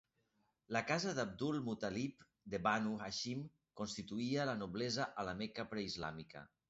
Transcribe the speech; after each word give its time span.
La 0.75 0.79
casa 0.91 1.11
d'Abdul-Muttalib 1.17 2.25
de 2.55 2.61
Banu 2.69 2.95
Hashim 3.09 3.43
constituïa 3.83 4.49
la 4.51 4.57
noblesa 4.63 5.07
a 5.25 5.27
la 5.29 5.37
Meca 5.43 5.67
preislàmica. 5.75 6.43